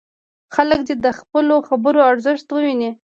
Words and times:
خلک 0.55 0.79
دې 0.87 0.95
د 1.05 1.07
خپلو 1.19 1.55
خبرو 1.67 1.99
ارزښت 2.11 2.47
وویني. 2.51 2.91